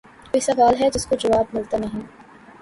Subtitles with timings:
[0.29, 1.89] کوئی سوال ھے جس کو جواب مِلتا نیں